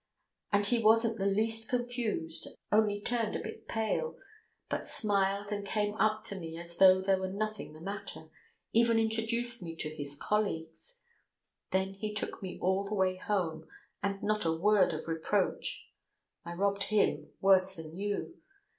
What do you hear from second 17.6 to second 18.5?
than you.